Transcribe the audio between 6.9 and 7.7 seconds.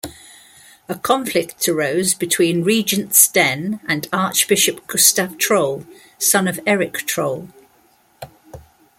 Trolle.